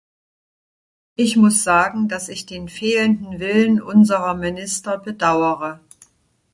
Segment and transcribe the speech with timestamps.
[1.15, 5.79] Ich muss sagen, dass ich den fehlenden Willen unserer Minister bedauere.